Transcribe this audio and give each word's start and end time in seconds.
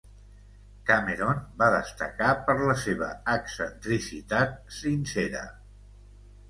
Cameron 0.91 1.43
va 1.59 1.67
destacar 1.75 2.31
per 2.49 2.57
la 2.71 2.79
seva 2.87 3.13
excentricitat 3.37 4.61
sincera. 4.83 5.47